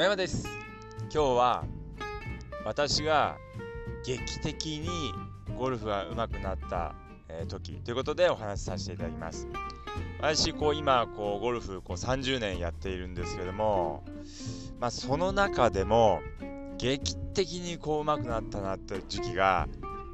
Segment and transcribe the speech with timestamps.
[0.00, 0.48] 野山です。
[1.02, 1.64] 今日は
[2.64, 3.36] 私が
[4.02, 4.88] 劇的に
[5.58, 6.94] ゴルフが上手くなった、
[7.28, 9.46] え、時ということでお話しさせていただきます。
[10.18, 14.02] 私こう今こうゴルフこう30年やっているんですけども
[14.78, 16.22] まあその中でも
[16.78, 19.68] 劇的にこう上手くなったなって時期が、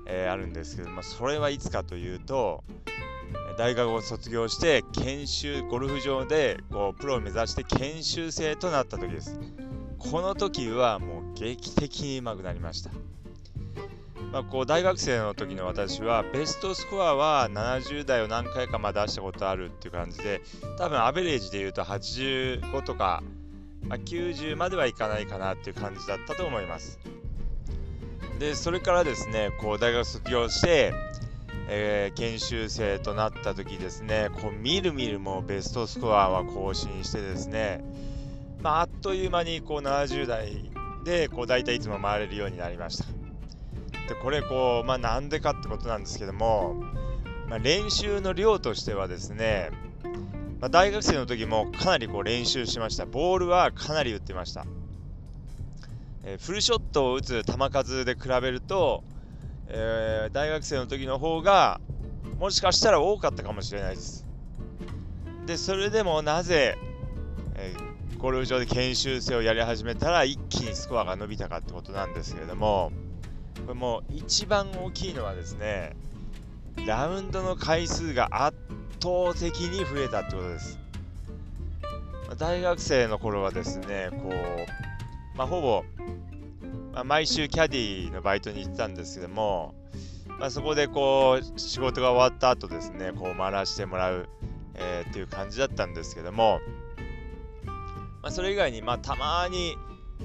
[0.08, 2.64] えー、あるんですけどもそれはいつかというと
[3.56, 9.38] 大学を卒業して研修ゴルフ場でこうプロを目指して研修生となった時です。
[9.98, 12.90] この時はもう劇的に上手くなりました、
[14.32, 20.42] まあ、こう大学生の時の私はベストスコアは70代を何回かま出したことあるっていう感じで
[20.78, 23.22] 多分アベレージで言うと85とか、
[23.88, 26.98] まあ、90まではいかないかなっていう感じだったと思います。
[28.38, 30.92] でそれからですねこう大学卒業して
[31.68, 37.84] えー、研修生となった時ですね、こうみるみるもベストスコアは更新してですね、
[38.62, 40.70] まあ、あっという間にこう70代
[41.04, 43.04] でこう大体いつも回れるようになりました。
[44.08, 46.74] でこれこう、まあ、なんでかってことなんですけども、
[47.48, 49.70] まあ、練習の量としてはですね、
[50.60, 53.06] まあ、大学生の時もかなりこう練習しました。
[53.06, 54.66] ボールはかなり打ってました。
[56.24, 59.04] えー、フルショットを打つ球数で比べると、
[59.68, 61.80] えー、大学生の時の方が
[62.38, 64.26] もしかしたら多かったかもしれないです。
[65.46, 66.76] で、それでもなぜ、
[67.54, 72.90] えー、ゴルフ場で研修生をやり始めたら一気にスコアが伸びたかってことなんですけれども、
[73.66, 75.96] これもう一番大きいのはですね、
[76.86, 78.56] ラウンドの回数が圧
[79.02, 80.78] 倒的に増えたってことです。
[82.38, 85.84] 大学生の頃はですね、こう、まあ、ほぼ
[86.96, 89.74] まあ、毎週キャディのバイトに行ってたんですけども、
[90.40, 94.28] まあ、そこでこう仕事が終わった後ですねこう回らせてもらう、
[94.74, 96.60] えー、っていう感じだったんですけども、
[98.26, 99.78] まあ、それ以外に、まあ、たまに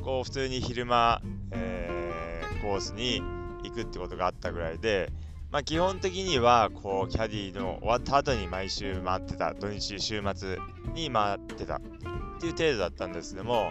[0.03, 1.21] こう普通に昼間、
[1.51, 3.21] えー、コースに
[3.61, 5.11] 行くってことがあったぐらいで、
[5.51, 10.57] まあ、基本的にはこうキャディの終わった後に毎週回ってた土日週末
[10.95, 11.81] に回ってたっ
[12.39, 13.69] ていう程度だったんですけども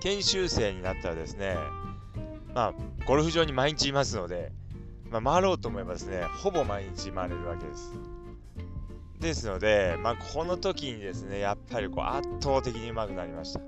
[0.00, 1.56] 研修生になったらですね、
[2.54, 2.74] まあ、
[3.04, 4.50] ゴルフ場に毎日いますので、
[5.10, 7.92] まあ、回ろうと思えばですね、ほぼ毎日回れるわけです。
[9.20, 13.60] ですので、まあ、この時にですね、やっぱりこう圧倒的に上手くなりました。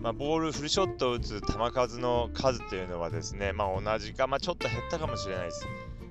[0.00, 5.66] まあ、ボール、フルショットを打つ球数の数っていうのはですね、まあ、同じか、まあ、ちょっと減ったかもしれないです。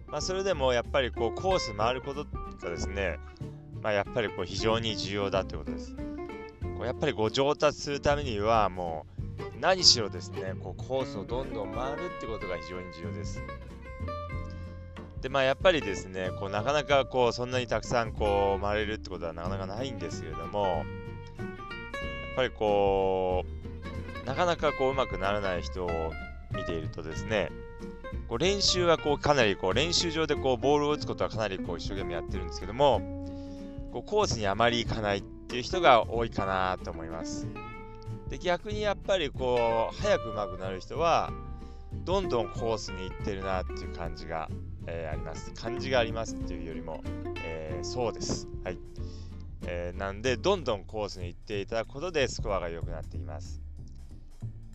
[0.07, 3.19] まあ、それでもやっぱりこうコース回ることがですね、
[3.81, 5.95] まあ、やっぱりこう非常に重要だということです。
[5.95, 13.41] こうやっぱりこう上達するためにはもう何しろですねこうコースをどんどん回るってことが非常に重要です。
[15.21, 20.85] でまあやっぱりですねこうなかなかこうそんなにたくさんこう回れるってことはなかなかないんですけれどもやっ
[22.35, 23.45] ぱりこ
[24.23, 25.89] うなかなかこううまくならない人を
[26.55, 27.51] 見ているとですね
[28.27, 33.01] こう練習はこうかなりこう練習場でこうボールを打つことはかなりこう一生懸命やってるんですけども
[33.93, 37.45] こうコースにあまり行かないっていう人が多いかなと思います。
[38.29, 41.33] で逆にやっぱりこう早く上手くなる人は
[42.05, 44.49] どんどんコースに行ってるなっていう感じが、
[44.87, 45.51] えー、あります。
[45.51, 47.03] 感じがありますっていうよりも、
[47.43, 48.47] えー、そうです。
[48.63, 48.77] はい。
[49.67, 53.61] えー、なんでどんどんコースに行っていただくことでスコアが良くなっています。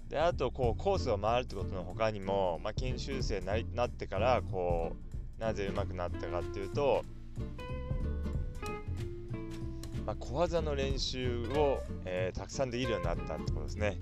[0.08, 4.92] であとこうコースを回るってことの他にも、まあ、研修生になってからこ
[5.38, 7.02] うなぜ上手くなったかっていうと
[10.06, 13.98] まあ、小技の練習を、えー、たくさんできるようになったってことですね。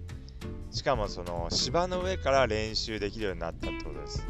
[0.70, 4.26] しかもその芝の上から練習できるようになったってことです。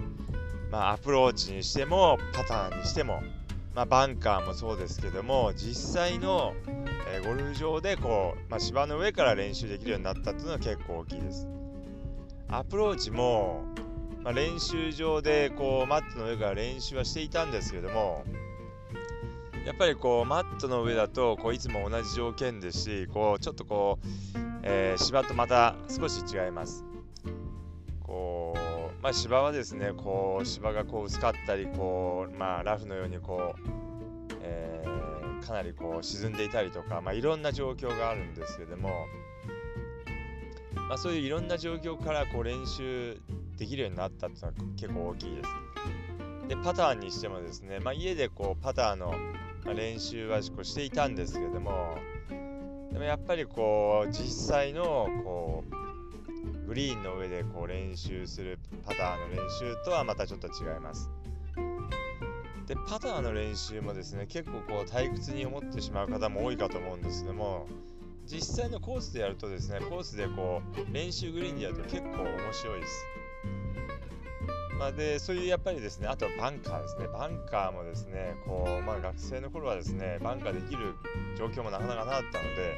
[0.75, 3.23] まあ、アプローチにしてもパターンにしても、
[3.77, 6.53] まあ、バンカーもそうですけども実際の、
[7.15, 11.47] えー、ゴルフ場でこう、まあ、芝の上から練習できるようになったっていうのは結構大きいです。
[12.49, 13.63] アプローチも、
[14.25, 18.25] まあ、練習場でこうマットの上から練習はしていたんですけども
[19.65, 24.07] やっぱりこうマットの上だとこういつも同じ条件ですしこうちょっとこう、
[24.65, 26.85] えー、芝とまた少し違います。
[28.03, 28.64] こう
[29.05, 39.05] まあ、芝はですねこう芝がこう薄かったりこう、まあ、ラフのようにこう、えー、かなりこう沈んでいたりとか、まあ、いろんな状況があるんですけども、
[40.89, 43.21] まあ、そういういろんな状況からこう練習
[43.59, 46.49] できるようになったっていうのは結構大きいです。
[46.49, 49.15] でパターンにしてもですね、まあ、家でこうパターの、
[49.77, 51.97] 練習はこうしていたんですけども
[52.93, 55.74] でもやっぱりこう実際のこう
[56.67, 61.11] グリーンの上でこう練習するパターの練習とはまたちょっと違います。
[62.67, 67.67] でパターの練習もですね結構こう退屈に思ってしまう方も多いかと思うんですけども
[68.27, 73.07] 実際のコースでやるとですねコースでこう練習グリーンでやると結構面白いです。
[74.79, 77.07] まあ、でそういうやっぱりですねあとはバンカーですね。
[77.09, 80.95] バンカーもですねこう、まあ、学生の頃はですねバンカーできる
[81.37, 82.75] 状況もなかなかなかったので、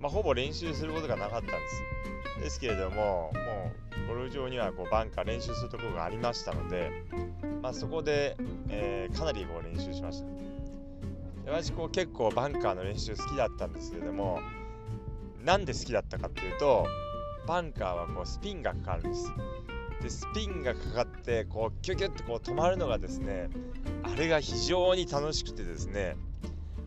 [0.00, 2.13] まあ、ほぼ練習することがなかったんです。
[2.40, 3.72] ですけれどもも
[4.04, 6.90] うゴルフ場にはこうバンカー練習するところがありましたので、
[7.62, 8.36] まあ、そこで、
[8.68, 10.26] えー、かなりこう練習しました。
[11.44, 14.40] で私こう結構バンカーの練習好きだったんですけれども
[15.44, 16.86] なんで好きだったかっていうと
[17.46, 19.32] バンカーはこうスピンがかかるんです。
[20.02, 23.48] でスピンがかかってこうキュキュッとこう止まるのがですね
[24.02, 26.16] あれが非常に楽しくてですね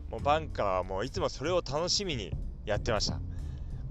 [0.09, 2.31] もうバンカーはもういつもそれを楽しみに
[2.65, 3.19] やってました。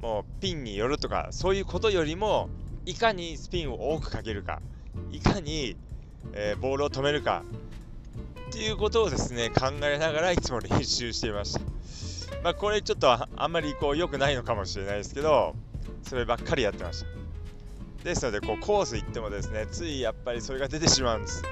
[0.00, 2.48] もうピンによるとかそういうことよりも
[2.84, 4.60] いかにスピンを多くかけるか
[5.10, 5.76] いかに、
[6.32, 7.42] えー、ボールを止めるか
[8.48, 11.60] っていうことをですね考えながらいつも練習していました。
[12.42, 15.54] まあこれちょっとあんまりこう良くないのかもしれないですけど
[16.02, 17.06] そればっかりやってました。
[18.04, 21.42] ですのでこうコース行ってもですねついやっぱりそれが出てしまうんです。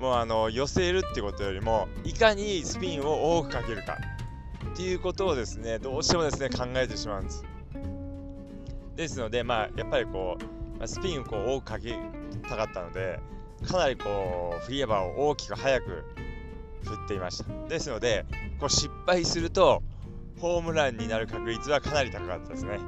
[0.00, 3.98] もうあの寄せるってことよりもいかにスピンを多くかけるか。
[4.72, 7.44] っていうことをですねどうしてもですね考えてしまうんです。
[8.96, 10.38] ですのでまあやっぱりこ
[10.80, 11.98] うスピンをこう多くかけ
[12.48, 13.18] たかったので
[13.66, 16.04] かなりこう振り幅を大きく速く
[16.84, 17.68] 振っていました。
[17.68, 18.24] ですので
[18.58, 19.82] こう失敗すると
[20.40, 22.78] ホームランになる確率はかなり高かったですね。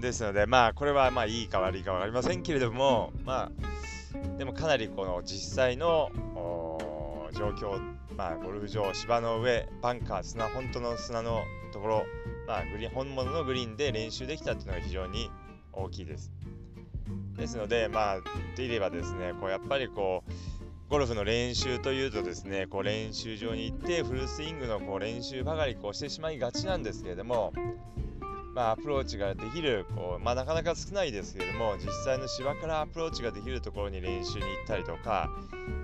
[0.00, 6.10] ですので、まあ、これはまあいいか悪いか分かりませんけれども、まあ、でもかなりこの実際の
[7.32, 7.80] 状況、
[8.16, 12.06] まあ、ゴルフ場、芝の上、バンカー、砂、本当の砂のところ、
[12.46, 15.30] まあ、グリーン本物のグリーンで練習できたっていうのが非常に
[15.72, 16.32] 大きいです。
[17.36, 18.20] ですので、まあ、
[18.56, 20.32] でいればですね、こうやっぱりこう、
[20.88, 27.52] ゴルフの練習というとですね、こう練習場に行ってフルスイングのこう練習ばかりこうしてしまいがちなんですけれども、
[28.56, 35.28] まあ、アプローチができるこう、まあ、なかなか少ないですけれども実際の芝からアプローチができるところに練習に行ったりとか、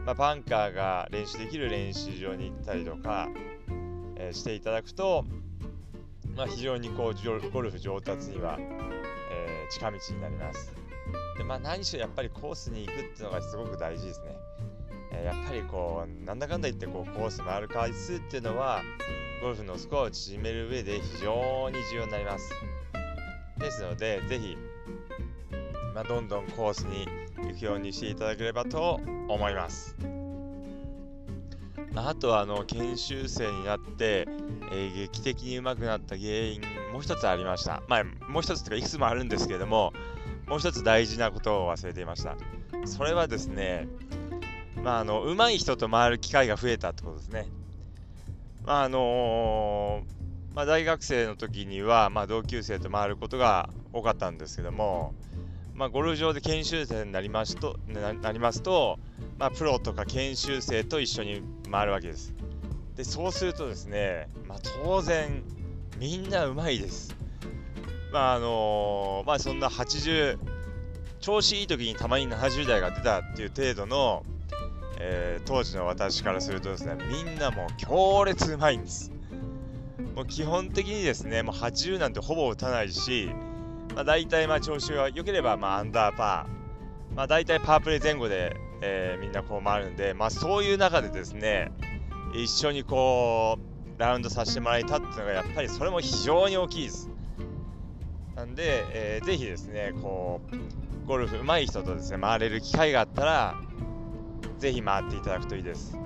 [0.07, 3.29] まあ、バンカーが練習できる練習場に行ったりとか、
[4.17, 5.27] えー、していただくと、
[6.35, 10.73] まあ、非常にこうゴルフ上達には、えー、近道になります。
[11.37, 14.35] でまあ、何しろやっぱりコースに行くっていうのがすごく大事ですね。
[15.13, 18.81] えー、やっぱりこうなんだかんだ言ってこうコース回る回数っていうのは
[19.43, 22.49] ゴルフのスコアを縮める上で非常に重要になります。
[23.59, 24.57] ですので、ぜひ、
[25.93, 27.09] まあ、どんどんコースに
[27.49, 29.97] 行くようにしていただければと思います。
[31.97, 34.29] あとはあの研修生になって、
[34.71, 36.61] えー、劇的に上手くなった原因
[36.93, 37.83] もう一つありました。
[37.89, 39.93] まあ、もう一つというかいくつもあるんですけれども、
[40.47, 42.37] もう一つ大事なことを忘れていました。
[42.85, 43.89] それはですね、
[44.85, 47.49] まあ、あの上手い人と回る機会が増えたってことですね。
[48.65, 55.15] まああのー、まあ、大学生の時には、まあ、同級生と回ることが多かったんですけども、
[55.75, 58.99] まあ、ゴルフ場で研修生になりますとなりますと、
[59.39, 62.35] まあ、プロとか研修生と一緒に回るわけです。
[62.97, 65.43] でそうするとですね、まあ、当然
[65.99, 67.17] みんなうまいです。
[68.13, 70.39] まああのー、まあそんな80
[71.21, 74.25] 調子いい時にたまに70代が出たっていう程度の
[74.99, 79.13] えー、当時の私からするとですね、みんなもう強烈うまいんです。
[80.15, 83.31] もう基本的にですね、もう80なんてほぼ打たないし、
[83.95, 91.73] まあ、大体まあ調子が良ければまあアンダーパー、まあ、大体パープレイ前後で、えー、みんなこう回るんで、まあ、そういう中でですね、
[92.35, 97.11] 一緒にこう、ラウンドさせてもらえたっていうのが、やっぱりそれも非常に大きいです。
[98.35, 103.55] なんで、えー、ぜひですね、こう、ゴルフ上手い人とですね、回れる機会があったら、
[104.63, 105.99] ぜひ回っていただくといいです。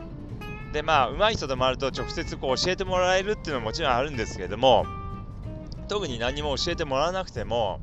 [0.72, 4.86] で、まあ、上手い人と回ると直接こう教えてもらえるっていうのももちろんあるんですけれども、
[5.88, 7.80] 特に何も教えてもらわなくても、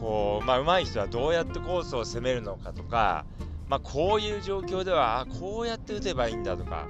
[0.00, 3.24] こう、まあ、上手い人はどうやってコースを攻めるのかとか、
[3.68, 6.88] まあ、こういう状況では、あこうやって打てばいいんだとか、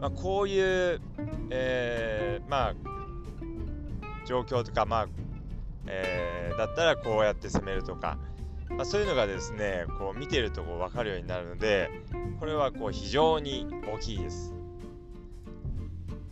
[0.00, 1.00] まあ、こういう、
[1.50, 2.74] えー、まあ、
[4.26, 5.08] 状況とか、まあ、
[5.86, 8.18] えー、だったらこうやって攻めるとか、
[8.76, 11.90] まあ、そういうのがですねこう見てるとこう分かるようになるので
[12.40, 14.54] これはこう非常に大きいです。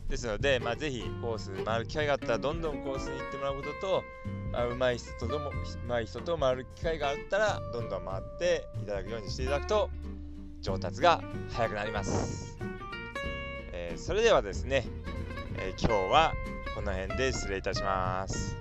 [0.08, 4.04] ですので、まあ、ぜひコース回る機会があったらどんどんコースに行ってもらうことと、
[4.50, 5.50] まあ、上手い人とも
[5.88, 9.88] 上手い人と回る機会があったらどんどん回っていただくようにしていただくと
[10.60, 12.58] 上達が早くなります、
[13.72, 14.84] えー、それではですね、
[15.56, 16.32] えー、今日は
[16.74, 18.59] この辺で失礼いたします。